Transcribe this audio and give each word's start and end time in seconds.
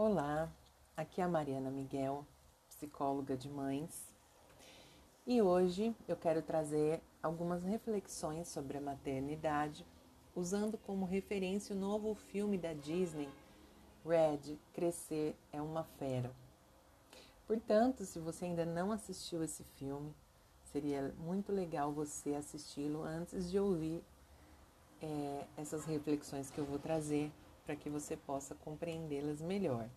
Olá, 0.00 0.48
aqui 0.96 1.20
é 1.20 1.24
a 1.24 1.28
Mariana 1.28 1.72
Miguel, 1.72 2.24
psicóloga 2.68 3.36
de 3.36 3.48
mães, 3.48 4.14
e 5.26 5.42
hoje 5.42 5.92
eu 6.06 6.14
quero 6.14 6.40
trazer 6.40 7.02
algumas 7.20 7.64
reflexões 7.64 8.46
sobre 8.46 8.78
a 8.78 8.80
maternidade, 8.80 9.84
usando 10.36 10.78
como 10.78 11.04
referência 11.04 11.74
o 11.74 11.78
novo 11.78 12.14
filme 12.14 12.56
da 12.56 12.74
Disney, 12.74 13.28
Red 14.06 14.56
Crescer 14.72 15.34
é 15.52 15.60
uma 15.60 15.82
Fera. 15.82 16.30
Portanto, 17.44 18.04
se 18.04 18.20
você 18.20 18.44
ainda 18.44 18.64
não 18.64 18.92
assistiu 18.92 19.42
esse 19.42 19.64
filme, 19.64 20.14
seria 20.62 21.12
muito 21.18 21.50
legal 21.50 21.90
você 21.90 22.36
assisti-lo 22.36 23.02
antes 23.02 23.50
de 23.50 23.58
ouvir 23.58 24.00
é, 25.02 25.44
essas 25.56 25.84
reflexões 25.86 26.50
que 26.52 26.58
eu 26.58 26.64
vou 26.64 26.78
trazer 26.78 27.32
para 27.68 27.76
que 27.76 27.90
você 27.90 28.16
possa 28.16 28.54
compreendê-las 28.54 29.42
melhor. 29.42 29.90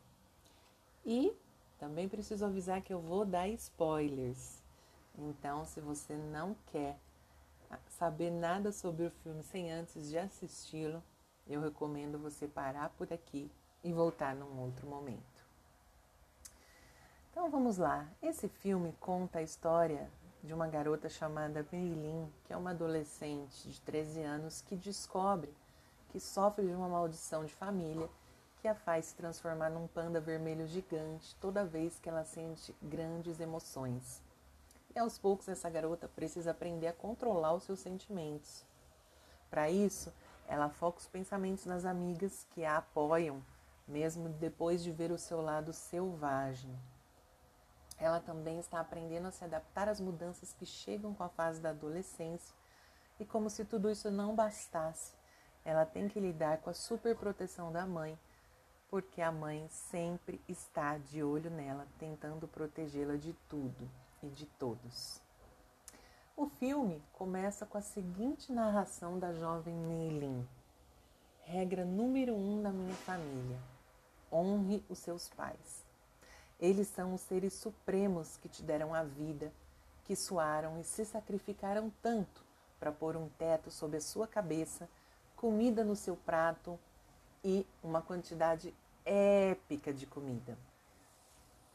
E 1.05 1.33
também 1.79 2.09
preciso 2.09 2.45
avisar 2.45 2.81
que 2.81 2.93
eu 2.93 2.99
vou 2.99 3.23
dar 3.23 3.47
spoilers. 3.47 4.61
Então, 5.17 5.63
se 5.63 5.79
você 5.79 6.17
não 6.17 6.53
quer 6.69 6.99
saber 7.87 8.29
nada 8.29 8.73
sobre 8.73 9.05
o 9.05 9.11
filme 9.23 9.41
sem 9.41 9.71
antes 9.71 10.09
de 10.09 10.17
assisti-lo, 10.17 11.01
eu 11.47 11.61
recomendo 11.61 12.19
você 12.19 12.45
parar 12.45 12.89
por 12.89 13.11
aqui 13.13 13.49
e 13.81 13.93
voltar 13.93 14.35
num 14.35 14.59
outro 14.59 14.85
momento. 14.85 15.21
Então 17.31 17.49
vamos 17.49 17.77
lá. 17.77 18.05
Esse 18.21 18.49
filme 18.49 18.93
conta 18.99 19.39
a 19.39 19.43
história 19.43 20.11
de 20.43 20.53
uma 20.53 20.67
garota 20.67 21.07
chamada 21.07 21.65
Meilin, 21.71 22.29
que 22.43 22.51
é 22.51 22.57
uma 22.57 22.71
adolescente 22.71 23.69
de 23.69 23.79
13 23.79 24.23
anos 24.23 24.61
que 24.61 24.75
descobre 24.75 25.53
que 26.11 26.19
sofre 26.19 26.67
de 26.67 26.73
uma 26.73 26.89
maldição 26.89 27.45
de 27.45 27.53
família 27.53 28.09
que 28.61 28.67
a 28.67 28.75
faz 28.75 29.05
se 29.05 29.15
transformar 29.15 29.69
num 29.69 29.87
panda 29.87 30.19
vermelho 30.19 30.67
gigante 30.67 31.35
toda 31.37 31.65
vez 31.65 31.97
que 31.99 32.09
ela 32.09 32.25
sente 32.25 32.75
grandes 32.81 33.39
emoções. 33.39 34.21
E 34.93 34.99
aos 34.99 35.17
poucos 35.17 35.47
essa 35.47 35.69
garota 35.69 36.07
precisa 36.09 36.51
aprender 36.51 36.87
a 36.87 36.93
controlar 36.93 37.53
os 37.53 37.63
seus 37.63 37.79
sentimentos. 37.79 38.65
Para 39.49 39.71
isso, 39.71 40.13
ela 40.47 40.69
foca 40.69 40.99
os 40.99 41.07
pensamentos 41.07 41.65
nas 41.65 41.85
amigas 41.85 42.45
que 42.51 42.65
a 42.65 42.77
apoiam, 42.77 43.41
mesmo 43.87 44.27
depois 44.27 44.83
de 44.83 44.91
ver 44.91 45.11
o 45.11 45.17
seu 45.17 45.41
lado 45.41 45.71
selvagem. 45.71 46.77
Ela 47.97 48.19
também 48.19 48.59
está 48.59 48.81
aprendendo 48.81 49.27
a 49.27 49.31
se 49.31 49.45
adaptar 49.45 49.87
às 49.87 50.01
mudanças 50.01 50.53
que 50.53 50.65
chegam 50.65 51.13
com 51.13 51.23
a 51.23 51.29
fase 51.29 51.61
da 51.61 51.69
adolescência 51.69 52.53
e, 53.19 53.25
como 53.25 53.49
se 53.49 53.63
tudo 53.63 53.89
isso 53.89 54.11
não 54.11 54.35
bastasse, 54.35 55.13
ela 55.63 55.85
tem 55.85 56.07
que 56.07 56.19
lidar 56.19 56.57
com 56.59 56.69
a 56.69 56.73
superproteção 56.73 57.71
da 57.71 57.85
mãe, 57.85 58.17
porque 58.89 59.21
a 59.21 59.31
mãe 59.31 59.67
sempre 59.69 60.41
está 60.47 60.97
de 60.97 61.23
olho 61.23 61.49
nela, 61.49 61.87
tentando 61.97 62.47
protegê-la 62.47 63.15
de 63.15 63.33
tudo 63.47 63.89
e 64.21 64.27
de 64.27 64.45
todos. 64.45 65.21
O 66.35 66.47
filme 66.47 67.01
começa 67.13 67.65
com 67.65 67.77
a 67.77 67.81
seguinte 67.81 68.51
narração 68.51 69.19
da 69.19 69.33
jovem 69.33 69.75
Neilin. 69.75 70.47
Regra 71.43 71.85
número 71.85 72.33
um 72.33 72.61
da 72.61 72.71
minha 72.71 72.95
família: 72.95 73.59
honre 74.31 74.83
os 74.89 74.99
seus 74.99 75.29
pais. 75.29 75.85
Eles 76.59 76.87
são 76.87 77.13
os 77.13 77.21
seres 77.21 77.53
supremos 77.53 78.37
que 78.37 78.47
te 78.47 78.63
deram 78.63 78.93
a 78.93 79.03
vida, 79.03 79.51
que 80.05 80.15
suaram 80.15 80.79
e 80.79 80.83
se 80.83 81.05
sacrificaram 81.05 81.91
tanto 82.01 82.43
para 82.79 82.91
pôr 82.91 83.15
um 83.15 83.29
teto 83.29 83.69
sobre 83.71 83.97
a 83.97 84.01
sua 84.01 84.27
cabeça 84.27 84.89
comida 85.41 85.83
no 85.83 85.95
seu 85.95 86.15
prato 86.15 86.79
e 87.43 87.65
uma 87.83 87.99
quantidade 87.99 88.71
épica 89.03 89.91
de 89.91 90.05
comida. 90.05 90.55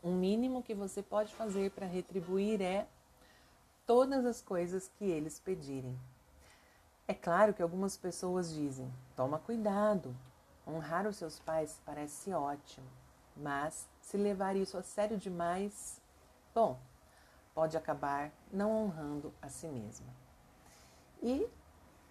O 0.01 0.09
mínimo 0.13 0.63
que 0.63 0.73
você 0.73 1.03
pode 1.03 1.35
fazer 1.35 1.73
para 1.73 1.85
retribuir 1.85 2.63
é 2.63 2.87
todas 3.85 4.25
as 4.25 4.41
coisas 4.41 4.89
que 4.97 5.05
eles 5.05 5.41
pedirem. 5.41 5.99
É 7.09 7.13
claro 7.13 7.53
que 7.53 7.61
algumas 7.61 7.97
pessoas 7.97 8.55
dizem: 8.55 8.89
toma 9.17 9.41
cuidado, 9.41 10.17
honrar 10.65 11.05
os 11.05 11.17
seus 11.17 11.41
pais 11.41 11.81
parece 11.85 12.33
ótimo, 12.33 12.87
mas 13.37 13.89
se 14.01 14.17
levar 14.17 14.55
isso 14.55 14.79
a 14.79 14.83
sério 14.85 15.19
demais, 15.19 16.01
bom, 16.55 16.79
pode 17.53 17.77
acabar 17.77 18.31
não 18.53 18.71
honrando 18.71 19.35
a 19.43 19.49
si 19.49 19.67
mesma. 19.67 20.07
E 21.21 21.49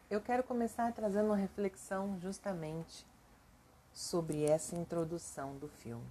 eu 0.09 0.21
quero 0.21 0.43
começar 0.43 0.91
trazendo 0.93 1.27
uma 1.27 1.35
reflexão 1.35 2.19
justamente 2.19 3.05
sobre 3.91 4.43
essa 4.43 4.75
introdução 4.75 5.55
do 5.55 5.67
filme. 5.67 6.05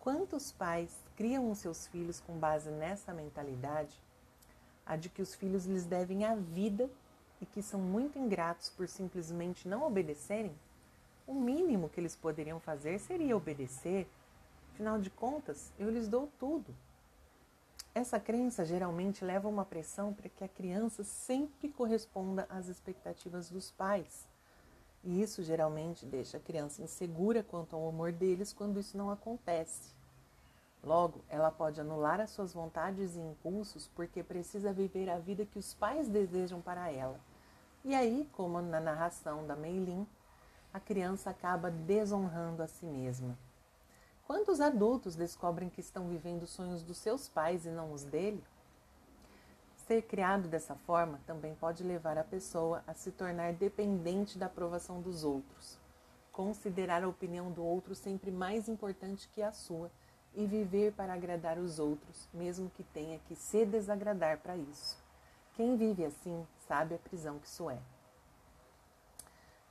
Quantos 0.00 0.50
pais 0.50 0.96
criam 1.14 1.50
os 1.50 1.58
seus 1.58 1.86
filhos 1.86 2.20
com 2.20 2.36
base 2.36 2.70
nessa 2.70 3.12
mentalidade, 3.14 4.00
a 4.84 4.96
de 4.96 5.08
que 5.08 5.22
os 5.22 5.34
filhos 5.34 5.66
lhes 5.66 5.86
devem 5.86 6.24
a 6.24 6.34
vida 6.34 6.90
e 7.40 7.46
que 7.46 7.62
são 7.62 7.78
muito 7.78 8.18
ingratos 8.18 8.70
por 8.70 8.88
simplesmente 8.88 9.68
não 9.68 9.86
obedecerem? 9.86 10.54
O 11.26 11.34
mínimo 11.34 11.88
que 11.88 12.00
eles 12.00 12.16
poderiam 12.16 12.58
fazer 12.58 12.98
seria 12.98 13.36
obedecer. 13.36 14.10
Afinal 14.72 14.98
de 14.98 15.10
contas, 15.10 15.70
eu 15.78 15.90
lhes 15.90 16.08
dou 16.08 16.28
tudo. 16.40 16.74
Essa 17.92 18.20
crença 18.20 18.64
geralmente 18.64 19.24
leva 19.24 19.48
a 19.48 19.50
uma 19.50 19.64
pressão 19.64 20.14
para 20.14 20.28
que 20.28 20.44
a 20.44 20.48
criança 20.48 21.02
sempre 21.02 21.68
corresponda 21.68 22.46
às 22.48 22.68
expectativas 22.68 23.50
dos 23.50 23.72
pais. 23.72 24.28
E 25.02 25.20
isso 25.20 25.42
geralmente 25.42 26.06
deixa 26.06 26.36
a 26.36 26.40
criança 26.40 26.82
insegura 26.82 27.42
quanto 27.42 27.74
ao 27.74 27.88
amor 27.88 28.12
deles 28.12 28.52
quando 28.52 28.78
isso 28.78 28.96
não 28.96 29.10
acontece. 29.10 29.92
Logo, 30.82 31.24
ela 31.28 31.50
pode 31.50 31.80
anular 31.80 32.20
as 32.20 32.30
suas 32.30 32.52
vontades 32.54 33.16
e 33.16 33.20
impulsos 33.20 33.88
porque 33.88 34.22
precisa 34.22 34.72
viver 34.72 35.10
a 35.10 35.18
vida 35.18 35.44
que 35.44 35.58
os 35.58 35.74
pais 35.74 36.08
desejam 36.08 36.60
para 36.60 36.90
ela. 36.90 37.18
E 37.84 37.94
aí, 37.94 38.28
como 38.32 38.60
na 38.62 38.78
narração 38.78 39.46
da 39.46 39.56
Meilin, 39.56 40.06
a 40.72 40.78
criança 40.78 41.30
acaba 41.30 41.70
desonrando 41.70 42.62
a 42.62 42.68
si 42.68 42.86
mesma. 42.86 43.36
Quantos 44.30 44.60
adultos 44.60 45.16
descobrem 45.16 45.68
que 45.68 45.80
estão 45.80 46.06
vivendo 46.06 46.44
os 46.44 46.50
sonhos 46.50 46.84
dos 46.84 46.98
seus 46.98 47.28
pais 47.28 47.66
e 47.66 47.68
não 47.68 47.92
os 47.92 48.04
dele? 48.04 48.40
Ser 49.88 50.02
criado 50.02 50.46
dessa 50.46 50.76
forma 50.76 51.20
também 51.26 51.52
pode 51.56 51.82
levar 51.82 52.16
a 52.16 52.22
pessoa 52.22 52.80
a 52.86 52.94
se 52.94 53.10
tornar 53.10 53.54
dependente 53.54 54.38
da 54.38 54.46
aprovação 54.46 55.00
dos 55.00 55.24
outros, 55.24 55.76
considerar 56.30 57.02
a 57.02 57.08
opinião 57.08 57.50
do 57.50 57.64
outro 57.64 57.92
sempre 57.92 58.30
mais 58.30 58.68
importante 58.68 59.28
que 59.34 59.42
a 59.42 59.50
sua 59.50 59.90
e 60.32 60.46
viver 60.46 60.92
para 60.92 61.12
agradar 61.12 61.58
os 61.58 61.80
outros, 61.80 62.28
mesmo 62.32 62.70
que 62.70 62.84
tenha 62.84 63.18
que 63.26 63.34
se 63.34 63.66
desagradar 63.66 64.38
para 64.38 64.56
isso. 64.56 64.96
Quem 65.54 65.76
vive 65.76 66.04
assim 66.04 66.46
sabe 66.68 66.94
a 66.94 66.98
prisão 66.98 67.40
que 67.40 67.48
isso 67.48 67.68
é. 67.68 67.80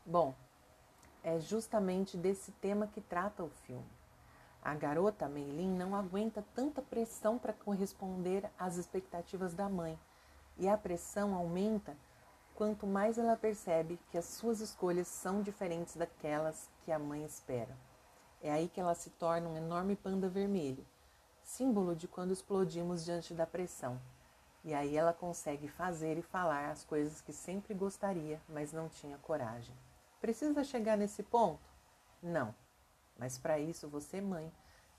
Bom, 0.05 0.35
é 1.23 1.39
justamente 1.39 2.17
desse 2.17 2.51
tema 2.51 2.87
que 2.87 2.99
trata 2.99 3.41
o 3.41 3.49
filme. 3.65 3.98
A 4.61 4.75
garota 4.75 5.27
Meilin 5.27 5.69
não 5.75 5.95
aguenta 5.95 6.43
tanta 6.53 6.81
pressão 6.81 7.37
para 7.37 7.53
corresponder 7.53 8.49
às 8.57 8.75
expectativas 8.75 9.53
da 9.53 9.69
mãe, 9.69 9.97
e 10.57 10.67
a 10.67 10.77
pressão 10.77 11.33
aumenta 11.33 11.95
quanto 12.53 12.85
mais 12.85 13.17
ela 13.17 13.37
percebe 13.37 13.97
que 14.11 14.17
as 14.17 14.25
suas 14.25 14.59
escolhas 14.59 15.07
são 15.07 15.41
diferentes 15.41 15.95
daquelas 15.95 16.69
que 16.83 16.91
a 16.91 16.99
mãe 16.99 17.23
espera. 17.23 17.73
É 18.41 18.51
aí 18.51 18.67
que 18.67 18.81
ela 18.81 18.93
se 18.93 19.09
torna 19.11 19.47
um 19.47 19.55
enorme 19.55 19.95
panda 19.95 20.27
vermelho, 20.27 20.85
símbolo 21.41 21.95
de 21.95 22.07
quando 22.07 22.31
explodimos 22.31 23.05
diante 23.05 23.33
da 23.33 23.47
pressão. 23.47 23.99
E 24.63 24.73
aí 24.73 24.97
ela 24.97 25.13
consegue 25.13 25.69
fazer 25.69 26.17
e 26.17 26.21
falar 26.21 26.69
as 26.69 26.83
coisas 26.83 27.21
que 27.21 27.31
sempre 27.31 27.73
gostaria, 27.73 28.41
mas 28.49 28.73
não 28.73 28.89
tinha 28.89 29.17
coragem. 29.19 29.73
Precisa 30.19 30.63
chegar 30.65 30.97
nesse 30.97 31.23
ponto? 31.23 31.61
Não. 32.21 32.53
Mas 33.19 33.37
para 33.37 33.59
isso, 33.59 33.87
você, 33.89 34.21
mãe, 34.21 34.49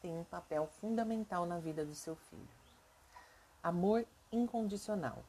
tem 0.00 0.16
um 0.16 0.24
papel 0.24 0.66
fundamental 0.66 1.46
na 1.46 1.58
vida 1.58 1.84
do 1.84 1.94
seu 1.94 2.14
filho. 2.14 2.48
Amor 3.62 4.06
incondicional. 4.30 5.24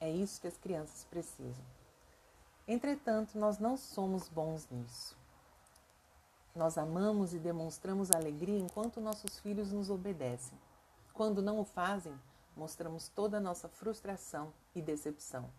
É 0.00 0.10
isso 0.10 0.40
que 0.40 0.48
as 0.48 0.56
crianças 0.56 1.04
precisam. 1.04 1.64
Entretanto, 2.66 3.38
nós 3.38 3.58
não 3.58 3.76
somos 3.76 4.26
bons 4.26 4.66
nisso. 4.70 5.16
Nós 6.54 6.78
amamos 6.78 7.34
e 7.34 7.38
demonstramos 7.38 8.10
alegria 8.10 8.58
enquanto 8.58 9.00
nossos 9.00 9.38
filhos 9.40 9.70
nos 9.70 9.90
obedecem. 9.90 10.58
Quando 11.12 11.42
não 11.42 11.60
o 11.60 11.64
fazem, 11.64 12.18
mostramos 12.56 13.08
toda 13.08 13.36
a 13.36 13.40
nossa 13.40 13.68
frustração 13.68 14.52
e 14.74 14.80
decepção. 14.80 15.50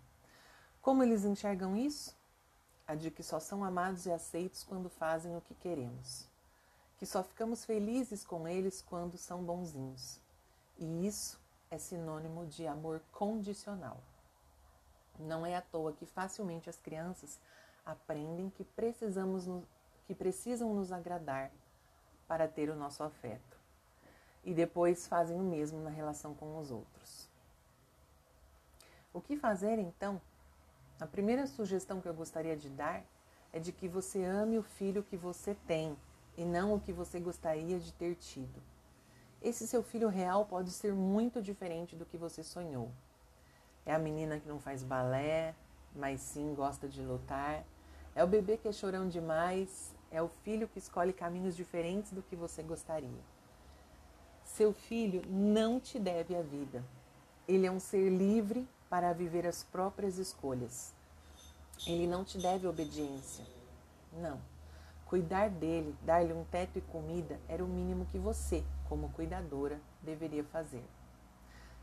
Como 0.81 1.03
eles 1.03 1.25
enxergam 1.25 1.75
isso? 1.75 2.15
A 2.87 2.95
de 2.95 3.11
que 3.11 3.23
só 3.23 3.39
são 3.39 3.63
amados 3.63 4.05
e 4.05 4.11
aceitos 4.11 4.63
quando 4.63 4.89
fazem 4.89 5.35
o 5.35 5.41
que 5.41 5.53
queremos 5.55 6.27
que 7.05 7.11
só 7.11 7.21
ficamos 7.21 7.63
felizes 7.63 8.25
com 8.25 8.47
eles 8.47 8.81
quando 8.81 9.15
são 9.15 9.43
bonzinhos. 9.43 10.19
E 10.75 11.05
isso 11.05 11.39
é 11.69 11.77
sinônimo 11.77 12.47
de 12.47 12.65
amor 12.65 12.99
condicional. 13.11 14.01
Não 15.19 15.45
é 15.45 15.55
à 15.55 15.61
toa 15.61 15.93
que 15.93 16.07
facilmente 16.07 16.67
as 16.67 16.77
crianças 16.77 17.39
aprendem 17.85 18.49
que 18.49 18.63
precisamos 18.63 19.45
que 20.07 20.15
precisam 20.15 20.73
nos 20.73 20.91
agradar 20.91 21.51
para 22.27 22.47
ter 22.47 22.71
o 22.71 22.75
nosso 22.75 23.03
afeto. 23.03 23.55
E 24.43 24.51
depois 24.51 25.07
fazem 25.07 25.39
o 25.39 25.43
mesmo 25.43 25.79
na 25.83 25.91
relação 25.91 26.33
com 26.33 26.57
os 26.57 26.71
outros. 26.71 27.29
O 29.13 29.21
que 29.21 29.37
fazer 29.37 29.77
então? 29.77 30.19
A 30.99 31.05
primeira 31.05 31.45
sugestão 31.45 32.01
que 32.01 32.09
eu 32.09 32.15
gostaria 32.15 32.57
de 32.57 32.67
dar 32.67 33.05
é 33.53 33.59
de 33.59 33.71
que 33.71 33.87
você 33.87 34.23
ame 34.23 34.57
o 34.57 34.63
filho 34.63 35.03
que 35.03 35.15
você 35.15 35.53
tem 35.67 35.95
e 36.37 36.43
não 36.43 36.73
o 36.73 36.79
que 36.79 36.91
você 36.91 37.19
gostaria 37.19 37.79
de 37.79 37.91
ter 37.93 38.15
tido. 38.15 38.61
Esse 39.41 39.67
seu 39.67 39.83
filho 39.83 40.07
real 40.07 40.45
pode 40.45 40.71
ser 40.71 40.93
muito 40.93 41.41
diferente 41.41 41.95
do 41.95 42.05
que 42.05 42.17
você 42.17 42.43
sonhou. 42.43 42.89
É 43.85 43.93
a 43.93 43.99
menina 43.99 44.39
que 44.39 44.47
não 44.47 44.59
faz 44.59 44.83
balé, 44.83 45.53
mas 45.95 46.19
sim 46.21 46.53
gosta 46.55 46.87
de 46.87 47.01
lutar. 47.01 47.63
É 48.15 48.23
o 48.23 48.27
bebê 48.27 48.57
que 48.57 48.67
é 48.67 48.71
chorão 48.71 49.07
demais. 49.07 49.93
É 50.11 50.21
o 50.21 50.29
filho 50.43 50.67
que 50.67 50.79
escolhe 50.79 51.13
caminhos 51.13 51.55
diferentes 51.55 52.11
do 52.11 52.23
que 52.23 52.35
você 52.35 52.63
gostaria. 52.63 53.21
Seu 54.43 54.73
filho 54.73 55.21
não 55.27 55.79
te 55.79 55.99
deve 55.99 56.35
a 56.35 56.41
vida. 56.41 56.83
Ele 57.47 57.67
é 57.67 57.71
um 57.71 57.79
ser 57.79 58.09
livre 58.09 58.67
para 58.89 59.13
viver 59.13 59.45
as 59.45 59.63
próprias 59.63 60.17
escolhas. 60.17 60.93
Ele 61.85 62.07
não 62.07 62.23
te 62.23 62.37
deve 62.37 62.65
obediência. 62.65 63.45
Não. 64.13 64.39
Cuidar 65.05 65.49
dele, 65.49 65.95
dar-lhe 66.01 66.33
um 66.33 66.43
teto 66.45 66.79
e 66.79 66.81
comida 66.81 67.39
era 67.47 67.63
o 67.63 67.67
mínimo 67.67 68.07
que 68.07 68.17
você, 68.17 68.63
como 68.89 69.09
cuidadora, 69.09 69.79
deveria 70.01 70.43
fazer. 70.43 70.83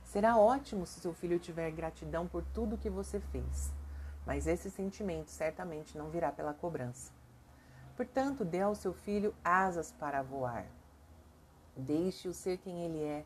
Será 0.03 0.37
ótimo 0.37 0.85
se 0.85 1.01
seu 1.01 1.15
filho 1.15 1.39
tiver 1.39 1.71
gratidão 1.71 2.27
por 2.27 2.45
tudo 2.53 2.77
que 2.77 2.91
você 2.91 3.21
fez, 3.21 3.73
mas 4.27 4.47
esse 4.47 4.69
sentimento 4.71 5.31
certamente 5.31 5.97
não 5.97 6.11
virá 6.11 6.33
pela 6.33 6.53
cobrança. 6.53 7.13
Portanto, 7.97 8.45
dê 8.45 8.61
ao 8.61 8.75
seu 8.75 8.93
filho 8.93 9.35
asas 9.45 9.93
para 9.93 10.21
voar. 10.23 10.67
Deixe-o 11.77 12.35
ser 12.35 12.59
quem 12.59 12.85
ele 12.85 13.03
é, 13.03 13.25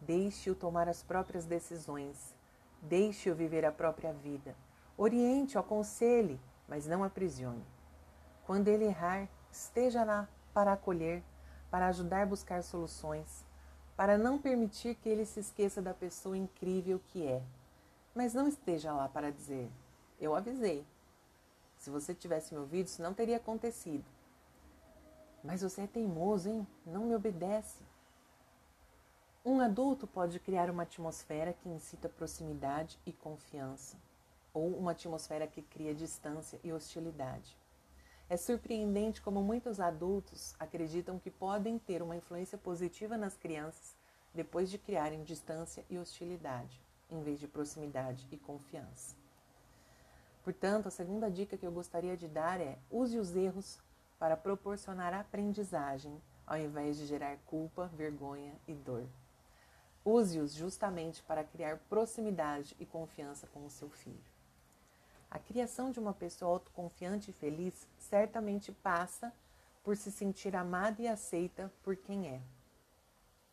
deixe-o 0.00 0.54
tomar 0.54 0.88
as 0.88 1.02
próprias 1.02 1.46
decisões, 1.46 2.34
deixe-o 2.82 3.34
viver 3.34 3.64
a 3.64 3.72
própria 3.72 4.12
vida. 4.12 4.54
Oriente-o, 4.96 5.60
aconselhe, 5.60 6.38
mas 6.68 6.86
não 6.86 7.02
aprisione. 7.02 7.64
Quando 8.44 8.68
ele 8.68 8.84
errar, 8.84 9.28
esteja 9.50 10.04
lá 10.04 10.28
para 10.52 10.72
acolher, 10.72 11.22
para 11.70 11.88
ajudar 11.88 12.22
a 12.22 12.26
buscar 12.26 12.62
soluções, 12.62 13.44
para 13.96 14.16
não 14.16 14.38
permitir 14.38 14.94
que 14.94 15.08
ele 15.08 15.24
se 15.24 15.40
esqueça 15.40 15.82
da 15.82 15.92
pessoa 15.92 16.36
incrível 16.36 17.00
que 17.08 17.26
é. 17.26 17.42
Mas 18.14 18.34
não 18.34 18.48
esteja 18.48 18.92
lá 18.92 19.08
para 19.08 19.30
dizer: 19.32 19.70
Eu 20.20 20.34
avisei. 20.34 20.84
Se 21.76 21.90
você 21.90 22.14
tivesse 22.14 22.54
me 22.54 22.60
ouvido, 22.60 22.86
isso 22.86 23.02
não 23.02 23.14
teria 23.14 23.36
acontecido. 23.36 24.04
Mas 25.44 25.62
você 25.62 25.82
é 25.82 25.86
teimoso, 25.86 26.48
hein? 26.48 26.66
Não 26.84 27.04
me 27.04 27.14
obedece. 27.14 27.82
Um 29.44 29.60
adulto 29.60 30.06
pode 30.06 30.40
criar 30.40 30.68
uma 30.68 30.82
atmosfera 30.82 31.52
que 31.52 31.68
incita 31.68 32.08
proximidade 32.08 32.98
e 33.06 33.12
confiança, 33.12 33.96
ou 34.52 34.76
uma 34.76 34.90
atmosfera 34.90 35.46
que 35.46 35.62
cria 35.62 35.94
distância 35.94 36.60
e 36.62 36.72
hostilidade. 36.72 37.56
É 38.30 38.36
surpreendente 38.36 39.22
como 39.22 39.42
muitos 39.42 39.80
adultos 39.80 40.54
acreditam 40.58 41.18
que 41.18 41.30
podem 41.30 41.78
ter 41.78 42.02
uma 42.02 42.14
influência 42.14 42.58
positiva 42.58 43.16
nas 43.16 43.36
crianças 43.36 43.96
depois 44.34 44.70
de 44.70 44.76
criarem 44.76 45.24
distância 45.24 45.82
e 45.88 45.98
hostilidade, 45.98 46.78
em 47.10 47.22
vez 47.22 47.40
de 47.40 47.48
proximidade 47.48 48.28
e 48.30 48.36
confiança. 48.36 49.16
Portanto, 50.44 50.88
a 50.88 50.90
segunda 50.90 51.30
dica 51.30 51.56
que 51.56 51.66
eu 51.66 51.72
gostaria 51.72 52.18
de 52.18 52.28
dar 52.28 52.60
é: 52.60 52.78
use 52.90 53.18
os 53.18 53.34
erros 53.34 53.78
para 54.18 54.36
proporcionar 54.36 55.14
aprendizagem, 55.14 56.20
ao 56.46 56.58
invés 56.58 56.98
de 56.98 57.06
gerar 57.06 57.38
culpa, 57.46 57.86
vergonha 57.94 58.54
e 58.66 58.74
dor. 58.74 59.06
Use-os 60.04 60.52
justamente 60.52 61.22
para 61.22 61.44
criar 61.44 61.78
proximidade 61.88 62.76
e 62.78 62.84
confiança 62.84 63.46
com 63.46 63.64
o 63.64 63.70
seu 63.70 63.88
filho. 63.88 64.37
A 65.30 65.38
criação 65.38 65.90
de 65.90 66.00
uma 66.00 66.14
pessoa 66.14 66.52
autoconfiante 66.52 67.30
e 67.30 67.34
feliz 67.34 67.86
certamente 67.98 68.72
passa 68.72 69.32
por 69.84 69.96
se 69.96 70.10
sentir 70.10 70.56
amada 70.56 71.02
e 71.02 71.08
aceita 71.08 71.72
por 71.82 71.96
quem 71.96 72.28
é. 72.28 72.40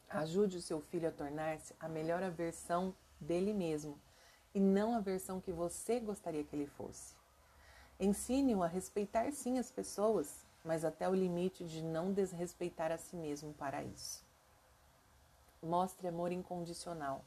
Ajude 0.09 0.57
o 0.57 0.61
seu 0.61 0.79
filho 0.79 1.09
a 1.09 1.11
tornar-se 1.11 1.75
a 1.79 1.89
melhor 1.89 2.29
versão 2.31 2.95
dele 3.19 3.53
mesmo 3.53 3.99
e 4.53 4.59
não 4.59 4.95
a 4.95 4.99
versão 5.01 5.41
que 5.41 5.51
você 5.51 5.99
gostaria 5.99 6.43
que 6.43 6.55
ele 6.55 6.67
fosse. 6.67 7.13
Ensine-o 7.99 8.63
a 8.63 8.67
respeitar 8.67 9.31
sim 9.31 9.59
as 9.59 9.69
pessoas, 9.69 10.45
mas 10.63 10.85
até 10.85 11.07
o 11.09 11.13
limite 11.13 11.65
de 11.65 11.83
não 11.83 12.13
desrespeitar 12.13 12.91
a 12.91 12.97
si 12.97 13.15
mesmo 13.15 13.53
para 13.53 13.83
isso. 13.83 14.23
Mostre 15.61 16.07
amor 16.07 16.31
incondicional. 16.31 17.23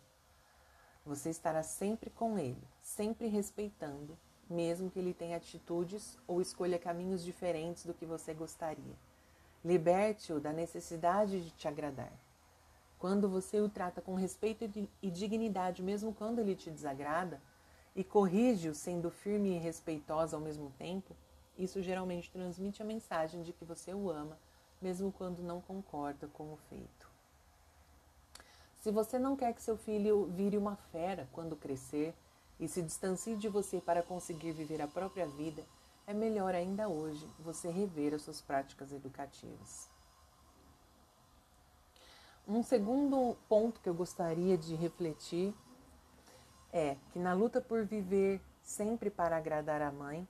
Você 1.04 1.30
estará 1.30 1.62
sempre 1.62 2.10
com 2.10 2.38
ele, 2.38 2.62
sempre 2.82 3.28
respeitando, 3.28 4.18
mesmo 4.48 4.90
que 4.90 4.98
ele 4.98 5.12
tenha 5.12 5.36
atitudes 5.36 6.18
ou 6.26 6.40
escolha 6.40 6.78
caminhos 6.78 7.24
diferentes 7.24 7.84
do 7.84 7.94
que 7.94 8.06
você 8.06 8.32
gostaria. 8.32 8.94
Liberte-o 9.64 10.40
da 10.40 10.52
necessidade 10.52 11.42
de 11.42 11.50
te 11.50 11.68
agradar. 11.68 12.12
Quando 12.98 13.28
você 13.28 13.60
o 13.60 13.68
trata 13.68 14.00
com 14.00 14.14
respeito 14.14 14.64
e 15.02 15.10
dignidade, 15.10 15.82
mesmo 15.82 16.12
quando 16.12 16.40
ele 16.40 16.56
te 16.56 16.70
desagrada, 16.70 17.40
e 17.94 18.04
corrige-o 18.04 18.74
sendo 18.74 19.10
firme 19.10 19.56
e 19.56 19.58
respeitosa 19.58 20.36
ao 20.36 20.42
mesmo 20.42 20.72
tempo, 20.78 21.14
isso 21.56 21.82
geralmente 21.82 22.30
transmite 22.30 22.80
a 22.80 22.84
mensagem 22.84 23.42
de 23.42 23.52
que 23.52 23.64
você 23.64 23.92
o 23.92 24.08
ama, 24.08 24.38
mesmo 24.80 25.10
quando 25.10 25.42
não 25.42 25.60
concorda 25.60 26.28
com 26.28 26.52
o 26.52 26.56
feito. 26.68 27.10
Se 28.76 28.92
você 28.92 29.18
não 29.18 29.36
quer 29.36 29.52
que 29.52 29.62
seu 29.62 29.76
filho 29.76 30.26
vire 30.26 30.56
uma 30.56 30.76
fera 30.76 31.28
quando 31.32 31.56
crescer 31.56 32.14
e 32.58 32.66
se 32.68 32.82
distancie 32.82 33.36
de 33.36 33.48
você 33.48 33.80
para 33.80 34.02
conseguir 34.02 34.52
viver 34.52 34.82
a 34.82 34.88
própria 34.88 35.26
vida, 35.26 35.64
é 36.06 36.14
melhor 36.14 36.54
ainda 36.54 36.88
hoje 36.88 37.26
você 37.38 37.68
rever 37.70 38.14
as 38.14 38.22
suas 38.22 38.40
práticas 38.40 38.92
educativas. 38.92 39.88
Um 42.46 42.62
segundo 42.62 43.36
ponto 43.48 43.80
que 43.80 43.88
eu 43.88 43.94
gostaria 43.94 44.56
de 44.56 44.74
refletir 44.74 45.54
é 46.72 46.96
que 47.12 47.18
na 47.18 47.34
luta 47.34 47.60
por 47.60 47.84
viver 47.84 48.40
sempre 48.62 49.10
para 49.10 49.36
agradar 49.36 49.82
a 49.82 49.92
mãe, 49.92 50.26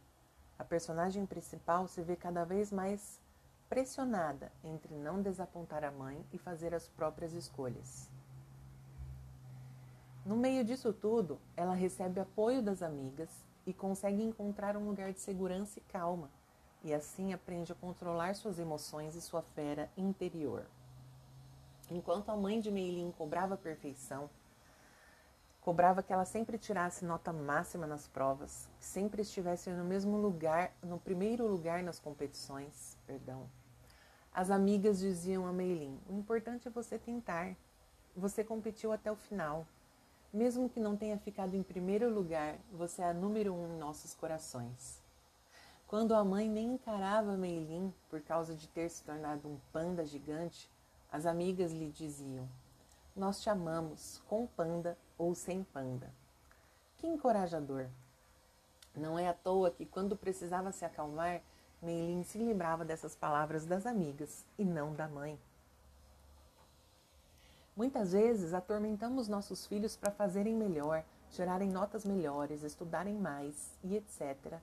a 0.58 0.64
personagem 0.64 1.24
principal 1.24 1.86
se 1.86 2.02
vê 2.02 2.16
cada 2.16 2.44
vez 2.44 2.72
mais 2.72 3.20
pressionada 3.68 4.50
entre 4.64 4.94
não 4.94 5.22
desapontar 5.22 5.84
a 5.84 5.92
mãe 5.92 6.24
e 6.32 6.38
fazer 6.38 6.74
as 6.74 6.88
próprias 6.88 7.32
escolhas. 7.32 8.10
No 10.28 10.36
meio 10.36 10.62
disso 10.62 10.92
tudo, 10.92 11.40
ela 11.56 11.72
recebe 11.72 12.20
apoio 12.20 12.60
das 12.60 12.82
amigas 12.82 13.30
e 13.66 13.72
consegue 13.72 14.22
encontrar 14.22 14.76
um 14.76 14.86
lugar 14.86 15.10
de 15.10 15.20
segurança 15.20 15.78
e 15.78 15.82
calma, 15.90 16.30
e 16.84 16.92
assim 16.92 17.32
aprende 17.32 17.72
a 17.72 17.74
controlar 17.74 18.34
suas 18.34 18.58
emoções 18.58 19.14
e 19.14 19.22
sua 19.22 19.40
fera 19.40 19.90
interior. 19.96 20.66
Enquanto 21.90 22.28
a 22.28 22.36
mãe 22.36 22.60
de 22.60 22.70
Meilin 22.70 23.10
cobrava 23.10 23.56
perfeição, 23.56 24.28
cobrava 25.62 26.02
que 26.02 26.12
ela 26.12 26.26
sempre 26.26 26.58
tirasse 26.58 27.06
nota 27.06 27.32
máxima 27.32 27.86
nas 27.86 28.06
provas, 28.06 28.68
que 28.78 28.84
sempre 28.84 29.22
estivesse 29.22 29.70
no 29.70 29.84
mesmo 29.86 30.18
lugar, 30.18 30.72
no 30.82 31.00
primeiro 31.00 31.46
lugar 31.46 31.82
nas 31.82 31.98
competições, 31.98 32.98
perdão. 33.06 33.48
As 34.30 34.50
amigas 34.50 34.98
diziam 34.98 35.46
a 35.46 35.54
Meilin: 35.54 35.98
"O 36.06 36.12
importante 36.12 36.68
é 36.68 36.70
você 36.70 36.98
tentar. 36.98 37.56
Você 38.14 38.44
competiu 38.44 38.92
até 38.92 39.10
o 39.10 39.16
final. 39.16 39.66
Mesmo 40.32 40.68
que 40.68 40.78
não 40.78 40.94
tenha 40.94 41.16
ficado 41.16 41.54
em 41.54 41.62
primeiro 41.62 42.12
lugar, 42.12 42.58
você 42.70 43.00
é 43.00 43.06
a 43.06 43.14
número 43.14 43.54
um 43.54 43.74
em 43.74 43.78
nossos 43.78 44.12
corações. 44.12 45.00
Quando 45.86 46.14
a 46.14 46.22
mãe 46.22 46.46
nem 46.46 46.74
encarava 46.74 47.34
Meilin 47.34 47.94
por 48.10 48.20
causa 48.20 48.54
de 48.54 48.68
ter 48.68 48.90
se 48.90 49.02
tornado 49.02 49.48
um 49.48 49.58
panda 49.72 50.04
gigante, 50.04 50.70
as 51.10 51.24
amigas 51.24 51.72
lhe 51.72 51.90
diziam: 51.90 52.46
Nós 53.16 53.40
te 53.40 53.48
amamos, 53.48 54.20
com 54.28 54.46
panda 54.46 54.98
ou 55.16 55.34
sem 55.34 55.64
panda. 55.64 56.12
Que 56.98 57.06
encorajador! 57.06 57.86
Não 58.94 59.18
é 59.18 59.28
à 59.28 59.32
toa 59.32 59.70
que, 59.70 59.86
quando 59.86 60.14
precisava 60.14 60.72
se 60.72 60.84
acalmar, 60.84 61.40
Meilin 61.80 62.22
se 62.22 62.36
lembrava 62.36 62.84
dessas 62.84 63.16
palavras 63.16 63.64
das 63.64 63.86
amigas 63.86 64.44
e 64.58 64.64
não 64.64 64.92
da 64.92 65.08
mãe. 65.08 65.38
Muitas 67.78 68.10
vezes 68.10 68.54
atormentamos 68.54 69.28
nossos 69.28 69.64
filhos 69.64 69.94
para 69.94 70.10
fazerem 70.10 70.52
melhor, 70.52 71.04
tirarem 71.30 71.70
notas 71.70 72.04
melhores, 72.04 72.64
estudarem 72.64 73.14
mais 73.14 73.72
e 73.84 73.94
etc. 73.94 74.58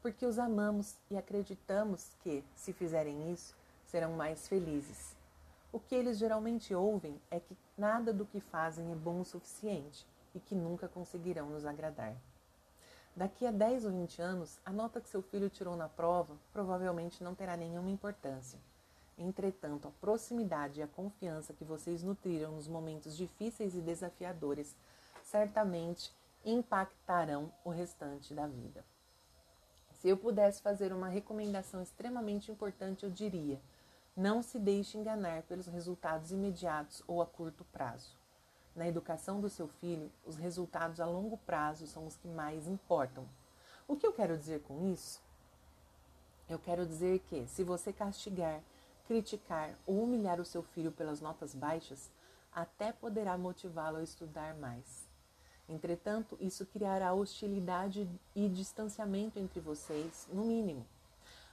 Porque 0.00 0.24
os 0.24 0.38
amamos 0.38 0.96
e 1.10 1.16
acreditamos 1.18 2.16
que, 2.22 2.42
se 2.56 2.72
fizerem 2.72 3.30
isso, 3.30 3.54
serão 3.84 4.14
mais 4.14 4.48
felizes. 4.48 5.14
O 5.70 5.78
que 5.78 5.94
eles 5.94 6.16
geralmente 6.16 6.74
ouvem 6.74 7.20
é 7.30 7.38
que 7.38 7.54
nada 7.76 8.14
do 8.14 8.24
que 8.24 8.40
fazem 8.40 8.90
é 8.90 8.94
bom 8.94 9.20
o 9.20 9.26
suficiente 9.26 10.06
e 10.34 10.40
que 10.40 10.54
nunca 10.54 10.88
conseguirão 10.88 11.50
nos 11.50 11.66
agradar. 11.66 12.16
Daqui 13.14 13.46
a 13.46 13.50
10 13.50 13.84
ou 13.84 13.90
20 13.90 14.22
anos, 14.22 14.58
a 14.64 14.72
nota 14.72 15.02
que 15.02 15.08
seu 15.10 15.20
filho 15.20 15.50
tirou 15.50 15.76
na 15.76 15.90
prova 15.90 16.34
provavelmente 16.50 17.22
não 17.22 17.34
terá 17.34 17.58
nenhuma 17.58 17.90
importância 17.90 18.58
Entretanto, 19.16 19.88
a 19.88 19.92
proximidade 20.00 20.80
e 20.80 20.82
a 20.82 20.88
confiança 20.88 21.52
que 21.52 21.64
vocês 21.64 22.02
nutriram 22.02 22.52
nos 22.52 22.66
momentos 22.66 23.16
difíceis 23.16 23.74
e 23.74 23.80
desafiadores 23.80 24.76
certamente 25.22 26.12
impactarão 26.44 27.52
o 27.64 27.70
restante 27.70 28.34
da 28.34 28.46
vida. 28.46 28.84
Se 29.92 30.08
eu 30.08 30.16
pudesse 30.16 30.60
fazer 30.60 30.92
uma 30.92 31.08
recomendação 31.08 31.80
extremamente 31.80 32.50
importante, 32.50 33.04
eu 33.04 33.10
diria: 33.10 33.60
não 34.16 34.42
se 34.42 34.58
deixe 34.58 34.98
enganar 34.98 35.42
pelos 35.44 35.66
resultados 35.66 36.30
imediatos 36.30 37.02
ou 37.06 37.22
a 37.22 37.26
curto 37.26 37.64
prazo. 37.72 38.16
Na 38.76 38.88
educação 38.88 39.40
do 39.40 39.48
seu 39.48 39.68
filho, 39.68 40.10
os 40.26 40.36
resultados 40.36 41.00
a 41.00 41.06
longo 41.06 41.38
prazo 41.38 41.86
são 41.86 42.06
os 42.06 42.16
que 42.16 42.28
mais 42.28 42.66
importam. 42.66 43.26
O 43.86 43.96
que 43.96 44.06
eu 44.06 44.12
quero 44.12 44.36
dizer 44.36 44.60
com 44.62 44.92
isso? 44.92 45.22
Eu 46.48 46.58
quero 46.58 46.84
dizer 46.84 47.20
que, 47.20 47.46
se 47.46 47.62
você 47.62 47.92
castigar, 47.92 48.60
criticar 49.06 49.74
ou 49.86 50.02
humilhar 50.02 50.40
o 50.40 50.44
seu 50.44 50.62
filho 50.62 50.92
pelas 50.92 51.20
notas 51.20 51.54
baixas, 51.54 52.10
até 52.52 52.92
poderá 52.92 53.36
motivá-lo 53.36 53.98
a 53.98 54.02
estudar 54.02 54.54
mais. 54.54 55.08
Entretanto, 55.68 56.36
isso 56.40 56.66
criará 56.66 57.14
hostilidade 57.14 58.08
e 58.34 58.48
distanciamento 58.48 59.38
entre 59.38 59.60
vocês, 59.60 60.28
no 60.32 60.44
mínimo. 60.44 60.86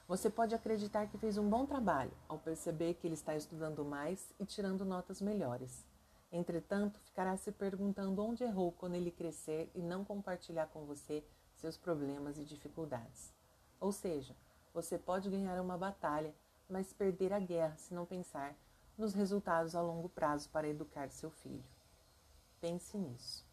Você 0.07 0.29
pode 0.29 0.53
acreditar 0.53 1.07
que 1.07 1.17
fez 1.17 1.37
um 1.37 1.49
bom 1.49 1.65
trabalho 1.65 2.11
ao 2.27 2.37
perceber 2.37 2.95
que 2.95 3.07
ele 3.07 3.13
está 3.13 3.35
estudando 3.35 3.85
mais 3.85 4.33
e 4.39 4.45
tirando 4.45 4.83
notas 4.83 5.21
melhores. 5.21 5.85
Entretanto, 6.31 6.99
ficará 6.99 7.37
se 7.37 7.51
perguntando 7.51 8.21
onde 8.21 8.43
errou 8.43 8.73
quando 8.73 8.95
ele 8.95 9.11
crescer 9.11 9.71
e 9.73 9.81
não 9.81 10.03
compartilhar 10.03 10.67
com 10.67 10.85
você 10.85 11.23
seus 11.55 11.77
problemas 11.77 12.37
e 12.37 12.43
dificuldades. 12.43 13.33
Ou 13.79 13.91
seja, 13.91 14.35
você 14.73 14.97
pode 14.97 15.29
ganhar 15.29 15.59
uma 15.61 15.77
batalha, 15.77 16.33
mas 16.71 16.93
perder 16.93 17.33
a 17.33 17.39
guerra 17.39 17.75
se 17.75 17.93
não 17.93 18.05
pensar 18.05 18.55
nos 18.97 19.13
resultados 19.13 19.75
a 19.75 19.81
longo 19.81 20.07
prazo 20.07 20.49
para 20.49 20.69
educar 20.69 21.09
seu 21.09 21.29
filho. 21.29 21.63
Pense 22.61 22.97
nisso. 22.97 23.45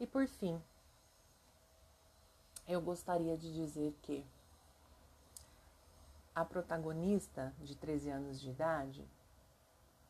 E 0.00 0.06
por 0.06 0.26
fim, 0.26 0.60
eu 2.66 2.80
gostaria 2.80 3.36
de 3.36 3.54
dizer 3.54 3.96
que 4.02 4.26
a 6.34 6.44
protagonista 6.44 7.54
de 7.60 7.76
13 7.76 8.10
anos 8.10 8.40
de 8.40 8.50
idade 8.50 9.06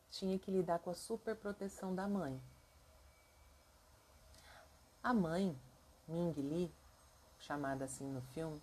tinha 0.09 0.39
que 0.39 0.49
lidar 0.49 0.79
com 0.79 0.89
a 0.89 0.95
superproteção 0.95 1.93
da 1.93 2.07
mãe. 2.07 2.41
A 5.03 5.13
mãe, 5.13 5.57
Ming 6.07 6.33
Li, 6.33 6.73
chamada 7.39 7.85
assim 7.85 8.09
no 8.09 8.21
filme, 8.21 8.61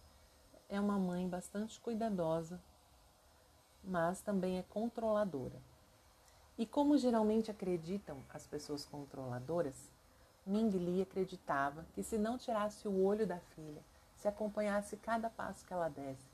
é 0.68 0.80
uma 0.80 0.98
mãe 0.98 1.28
bastante 1.28 1.80
cuidadosa, 1.80 2.60
mas 3.88 4.20
também 4.20 4.58
é 4.58 4.62
controladora. 4.62 5.56
E 6.58 6.66
como 6.66 6.98
geralmente 6.98 7.50
acreditam 7.50 8.18
as 8.32 8.46
pessoas 8.46 8.84
controladoras, 8.84 9.90
Ming 10.44 10.70
Li 10.70 11.02
acreditava 11.02 11.86
que 11.94 12.02
se 12.02 12.18
não 12.18 12.36
tirasse 12.36 12.86
o 12.86 13.04
olho 13.04 13.26
da 13.26 13.38
filha, 13.38 13.82
se 14.16 14.28
acompanhasse 14.28 14.96
cada 14.96 15.30
passo 15.30 15.64
que 15.64 15.72
ela 15.72 15.88
desse, 15.88 16.26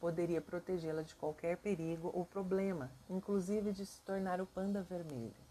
poderia 0.00 0.40
protegê-la 0.40 1.02
de 1.02 1.14
qualquer 1.14 1.56
perigo 1.56 2.10
ou 2.14 2.24
problema, 2.24 2.90
inclusive 3.08 3.72
de 3.72 3.86
se 3.86 4.00
tornar 4.02 4.40
o 4.40 4.46
panda 4.46 4.82
vermelho. 4.82 5.48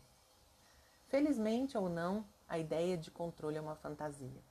Felizmente 1.08 1.78
ou 1.78 1.90
não, 1.90 2.26
a 2.48 2.58
ideia 2.58 2.98
de 2.98 3.10
controle 3.10 3.58
é 3.58 3.62
uma 3.62 3.76
fantasia. 3.76 4.42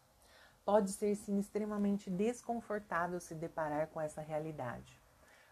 Pode 0.64 0.90
ser 0.90 1.14
sim 1.14 1.38
extremamente 1.38 2.10
desconfortável 2.10 3.20
se 3.20 3.34
deparar 3.34 3.88
com 3.88 4.00
essa 4.00 4.20
realidade, 4.20 4.98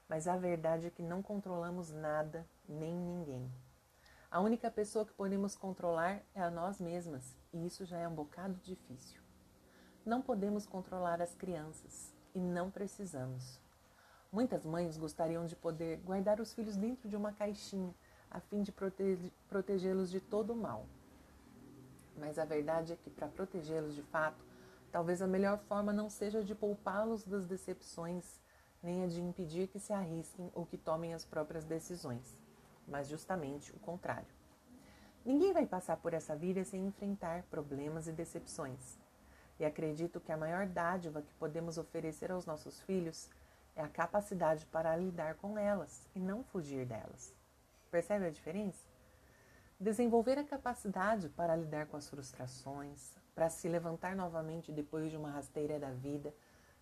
mas 0.09 0.29
a 0.29 0.37
verdade 0.37 0.87
é 0.87 0.91
que 0.91 1.03
não 1.03 1.23
controlamos 1.23 1.91
nada 1.91 2.47
nem 2.69 2.95
ninguém. 2.95 3.51
A 4.31 4.41
única 4.41 4.71
pessoa 4.71 5.07
que 5.07 5.13
podemos 5.13 5.55
controlar 5.55 6.21
é 6.35 6.43
a 6.43 6.51
nós 6.51 6.81
mesmas, 6.81 7.37
e 7.53 7.67
isso 7.67 7.85
já 7.85 7.99
é 7.99 8.09
um 8.09 8.15
bocado 8.15 8.55
difícil. 8.63 9.21
Não 10.05 10.21
podemos 10.21 10.67
controlar 10.67 11.23
as 11.23 11.35
crianças 11.35 12.13
e 12.35 12.41
não 12.41 12.71
precisamos. 12.71 13.61
Muitas 14.33 14.67
mães 14.67 14.99
gostariam 14.99 15.47
de 15.47 15.55
poder 15.55 15.99
guardar 15.99 16.41
os 16.41 16.53
filhos 16.53 16.77
dentro 16.77 17.09
de 17.09 17.17
uma 17.17 17.33
caixinha 17.33 17.95
a 18.35 18.41
fim 18.41 18.63
de 18.63 18.73
prote 18.73 19.33
protegê-los 19.49 20.11
de 20.11 20.21
todo 20.21 20.53
o 20.53 20.57
mal. 20.57 20.87
Mas 22.19 22.37
a 22.37 22.45
verdade 22.45 22.93
é 22.93 22.97
que, 22.97 23.09
para 23.09 23.29
protegê-los 23.29 23.95
de 23.95 24.03
fato, 24.03 24.45
talvez 24.91 25.23
a 25.23 25.27
melhor 25.27 25.59
forma 25.69 25.93
não 25.93 26.11
seja 26.11 26.43
de 26.43 26.53
poupá-los 26.53 27.25
das 27.25 27.47
decepções, 27.47 28.41
nem 28.85 29.03
a 29.03 29.09
de 29.09 29.21
impedir 29.21 29.67
que 29.67 29.81
se 29.81 29.93
arrisquem 29.93 30.49
ou 30.55 30.65
que 30.65 30.79
tomem 30.79 31.15
as 31.15 31.25
próprias 31.25 31.65
decisões 31.65 32.37
mas 32.87 33.09
justamente 33.09 33.73
o 33.73 33.79
contrário. 33.79 34.27
Ninguém 35.25 35.53
vai 35.53 35.67
passar 35.67 35.97
por 35.97 36.13
essa 36.13 36.37
vida 36.37 36.65
sem 36.65 36.87
enfrentar 36.87 37.43
problemas 37.45 38.07
e 38.07 38.13
decepções. 38.13 38.99
E 39.59 39.65
acredito 39.65 40.21
que 40.21 40.33
a 40.33 40.37
maior 40.37 40.67
dádiva 40.67 41.23
que 41.23 41.33
podemos 41.35 41.79
oferecer 41.79 42.31
aos 42.31 42.45
nossos 42.45 42.81
filhos 42.83 43.31
é 43.75 43.83
a 43.83 43.89
capacidade 43.89 44.67
para 44.67 44.97
lidar 44.97 45.37
com 45.37 45.59
elas 45.59 46.09
e 46.15 46.21
não 46.21 46.45
fugir 46.45 46.85
delas. 46.85 47.35
Percebe 47.91 48.27
a 48.27 48.31
diferença? 48.31 48.85
Desenvolver 49.81 50.39
a 50.39 50.45
capacidade 50.45 51.29
para 51.31 51.57
lidar 51.57 51.87
com 51.87 51.97
as 51.97 52.09
frustrações, 52.09 53.17
para 53.35 53.49
se 53.49 53.69
levantar 53.69 54.15
novamente 54.15 54.73
depois 54.73 55.11
de 55.11 55.17
uma 55.17 55.31
rasteira 55.31 55.79
da 55.79 55.91
vida, 55.91 56.35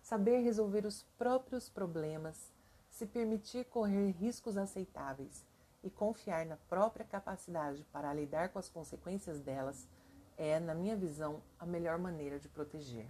saber 0.03 0.41
resolver 0.41 0.85
os 0.85 1.03
próprios 1.17 1.69
problemas, 1.69 2.51
se 2.89 3.05
permitir 3.05 3.65
correr 3.65 4.11
riscos 4.11 4.57
aceitáveis 4.57 5.45
e 5.81 5.89
confiar 5.89 6.45
na 6.45 6.57
própria 6.57 7.05
capacidade 7.05 7.83
para 7.91 8.13
lidar 8.13 8.49
com 8.49 8.59
as 8.59 8.69
consequências 8.69 9.39
delas 9.39 9.87
é, 10.37 10.59
na 10.59 10.75
minha 10.75 10.95
visão, 10.95 11.41
a 11.57 11.65
melhor 11.65 11.97
maneira 11.97 12.37
de 12.37 12.49
proteger. 12.49 13.07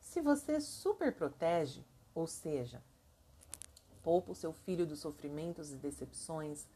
Se 0.00 0.20
você 0.20 0.60
super 0.60 1.14
protege, 1.14 1.84
ou 2.14 2.26
seja, 2.26 2.82
poupa 4.02 4.32
o 4.32 4.36
seu 4.36 4.52
filho 4.52 4.86
dos 4.86 5.00
sofrimentos 5.00 5.72
e 5.72 5.76
decepções, 5.76 6.66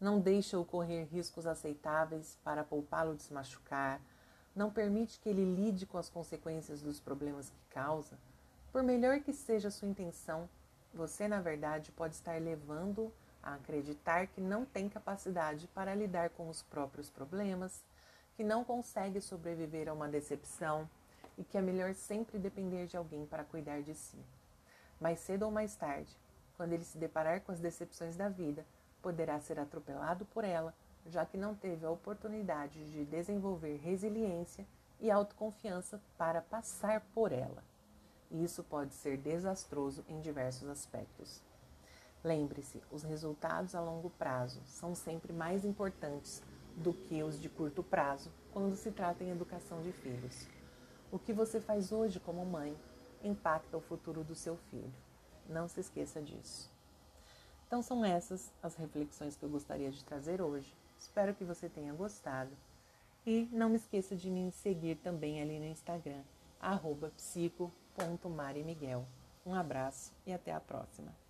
não 0.00 0.18
deixa-o 0.18 0.64
correr 0.64 1.04
riscos 1.04 1.46
aceitáveis 1.46 2.38
para 2.42 2.64
poupá-lo 2.64 3.14
de 3.14 3.22
se 3.22 3.32
machucar, 3.32 4.00
não 4.54 4.70
permite 4.70 5.18
que 5.20 5.28
ele 5.28 5.44
lide 5.44 5.84
com 5.84 5.98
as 5.98 6.08
consequências 6.08 6.80
dos 6.80 6.98
problemas 6.98 7.50
que 7.50 7.74
causa, 7.74 8.18
por 8.76 8.82
melhor 8.82 9.20
que 9.20 9.32
seja 9.32 9.68
a 9.68 9.70
sua 9.70 9.88
intenção, 9.88 10.46
você, 10.92 11.26
na 11.26 11.40
verdade, 11.40 11.90
pode 11.92 12.14
estar 12.14 12.38
levando 12.38 13.10
a 13.42 13.54
acreditar 13.54 14.26
que 14.26 14.38
não 14.38 14.66
tem 14.66 14.86
capacidade 14.86 15.66
para 15.68 15.94
lidar 15.94 16.28
com 16.28 16.46
os 16.50 16.60
próprios 16.60 17.08
problemas, 17.08 17.82
que 18.36 18.44
não 18.44 18.62
consegue 18.62 19.18
sobreviver 19.18 19.88
a 19.88 19.94
uma 19.94 20.10
decepção 20.10 20.86
e 21.38 21.42
que 21.42 21.56
é 21.56 21.62
melhor 21.62 21.94
sempre 21.94 22.38
depender 22.38 22.86
de 22.86 22.98
alguém 22.98 23.24
para 23.24 23.44
cuidar 23.44 23.80
de 23.80 23.94
si. 23.94 24.18
Mais 25.00 25.20
cedo 25.20 25.44
ou 25.44 25.50
mais 25.50 25.74
tarde, 25.74 26.14
quando 26.58 26.74
ele 26.74 26.84
se 26.84 26.98
deparar 26.98 27.40
com 27.40 27.52
as 27.52 27.60
decepções 27.60 28.14
da 28.14 28.28
vida, 28.28 28.62
poderá 29.00 29.40
ser 29.40 29.58
atropelado 29.58 30.26
por 30.26 30.44
ela, 30.44 30.74
já 31.06 31.24
que 31.24 31.38
não 31.38 31.54
teve 31.54 31.86
a 31.86 31.90
oportunidade 31.90 32.84
de 32.92 33.06
desenvolver 33.06 33.78
resiliência 33.78 34.66
e 35.00 35.10
autoconfiança 35.10 35.98
para 36.18 36.42
passar 36.42 37.00
por 37.14 37.32
ela. 37.32 37.64
E 38.30 38.42
isso 38.42 38.62
pode 38.64 38.94
ser 38.94 39.16
desastroso 39.16 40.04
em 40.08 40.20
diversos 40.20 40.68
aspectos. 40.68 41.42
Lembre-se, 42.24 42.82
os 42.90 43.02
resultados 43.02 43.74
a 43.74 43.80
longo 43.80 44.10
prazo 44.10 44.60
são 44.66 44.94
sempre 44.94 45.32
mais 45.32 45.64
importantes 45.64 46.42
do 46.76 46.92
que 46.92 47.22
os 47.22 47.40
de 47.40 47.48
curto 47.48 47.82
prazo 47.82 48.30
quando 48.52 48.74
se 48.74 48.90
trata 48.90 49.22
em 49.22 49.30
educação 49.30 49.80
de 49.82 49.92
filhos. 49.92 50.46
O 51.10 51.18
que 51.18 51.32
você 51.32 51.60
faz 51.60 51.92
hoje 51.92 52.18
como 52.18 52.44
mãe 52.44 52.76
impacta 53.22 53.76
o 53.76 53.80
futuro 53.80 54.24
do 54.24 54.34
seu 54.34 54.56
filho. 54.70 54.92
Não 55.48 55.68
se 55.68 55.80
esqueça 55.80 56.20
disso. 56.20 56.70
Então 57.66 57.82
são 57.82 58.04
essas 58.04 58.52
as 58.62 58.74
reflexões 58.74 59.36
que 59.36 59.44
eu 59.44 59.48
gostaria 59.48 59.90
de 59.90 60.04
trazer 60.04 60.40
hoje. 60.40 60.74
Espero 60.98 61.34
que 61.34 61.44
você 61.44 61.68
tenha 61.68 61.92
gostado. 61.92 62.50
E 63.24 63.48
não 63.52 63.68
me 63.68 63.76
esqueça 63.76 64.14
de 64.14 64.30
me 64.30 64.50
seguir 64.52 64.96
também 64.96 65.40
ali 65.40 65.58
no 65.58 65.66
Instagram, 65.66 66.22
psico.marimiguel. 67.96 69.08
Um 69.44 69.54
abraço 69.54 70.12
e 70.26 70.32
até 70.32 70.52
a 70.52 70.60
próxima. 70.60 71.25